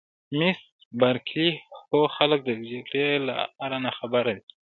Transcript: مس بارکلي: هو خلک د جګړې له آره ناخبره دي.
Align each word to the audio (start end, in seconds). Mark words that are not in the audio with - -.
مس 0.37 0.59
بارکلي: 0.99 1.49
هو 1.89 2.01
خلک 2.17 2.39
د 2.43 2.49
جګړې 2.69 3.07
له 3.27 3.35
آره 3.65 3.77
ناخبره 3.85 4.31
دي. 4.37 4.45